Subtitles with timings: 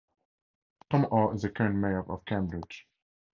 [0.89, 2.87] Tom Orr is the current Mayor of Cambridge.